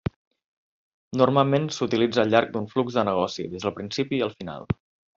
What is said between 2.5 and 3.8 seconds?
d'un flux de negoci, des del